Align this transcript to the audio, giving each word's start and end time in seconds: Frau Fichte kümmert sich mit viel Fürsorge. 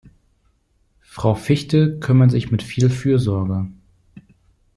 Frau 1.01 1.35
Fichte 1.35 1.99
kümmert 1.99 2.31
sich 2.31 2.49
mit 2.49 2.63
viel 2.63 2.89
Fürsorge. 2.89 3.67